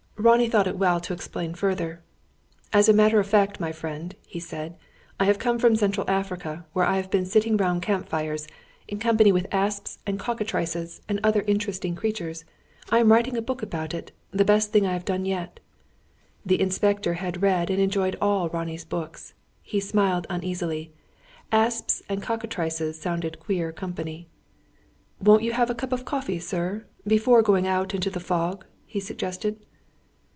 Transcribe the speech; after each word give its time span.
Ronnie 0.21 0.49
thought 0.49 0.67
it 0.67 0.77
well 0.77 0.99
to 0.99 1.13
explain 1.13 1.55
further. 1.55 2.03
"As 2.71 2.87
a 2.87 2.93
matter 2.93 3.19
of 3.19 3.25
fact, 3.25 3.59
my 3.59 3.71
friend," 3.71 4.13
he 4.27 4.39
said, 4.39 4.77
"I 5.19 5.25
have 5.25 5.39
come 5.39 5.57
from 5.57 5.75
Central 5.75 6.07
Africa, 6.07 6.63
where 6.73 6.85
I 6.85 6.97
have 6.97 7.09
been 7.09 7.25
sitting 7.25 7.57
round 7.57 7.81
camp 7.81 8.07
fires, 8.07 8.47
in 8.87 8.99
company 8.99 9.31
with 9.31 9.51
asps 9.51 9.97
and 10.05 10.19
cockatrices, 10.19 11.01
and 11.09 11.19
other 11.23 11.41
interesting 11.47 11.95
creatures. 11.95 12.45
I 12.91 12.99
am 12.99 13.11
writing 13.11 13.35
a 13.35 13.41
book 13.41 13.63
about 13.63 13.95
it 13.95 14.11
the 14.29 14.45
best 14.45 14.71
thing 14.71 14.85
I 14.85 14.93
have 14.93 15.05
done 15.05 15.25
yet." 15.25 15.59
The 16.45 16.61
inspector 16.61 17.15
had 17.15 17.41
read 17.41 17.71
and 17.71 17.81
enjoyed 17.81 18.15
all 18.21 18.47
Ronnie's 18.47 18.85
books. 18.85 19.33
He 19.63 19.79
smiled 19.79 20.27
uneasily. 20.29 20.93
Asps 21.51 22.03
and 22.07 22.21
cockatrices 22.21 22.93
sounded 23.01 23.39
queer 23.39 23.71
company. 23.71 24.27
"Won't 25.19 25.41
you 25.41 25.53
have 25.53 25.71
a 25.71 25.73
cup 25.75 25.91
of 25.91 26.05
coffee, 26.05 26.37
sir, 26.37 26.85
before 27.07 27.41
going 27.41 27.65
out 27.65 27.95
into 27.95 28.11
the 28.11 28.19
fog?" 28.19 28.65
he 28.85 28.99
suggested. 28.99 29.65